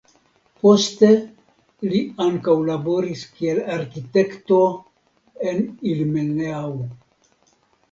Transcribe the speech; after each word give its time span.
Poste 0.61 1.09
li 1.91 2.01
ankaŭ 2.25 2.55
laboris 2.71 3.23
kiel 3.37 3.61
arkitekto 3.75 4.59
en 5.55 5.63
Ilmenau. 5.95 6.77